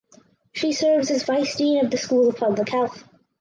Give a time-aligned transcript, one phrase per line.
[0.51, 3.03] She serves as Vice Dean of the School of Public Health.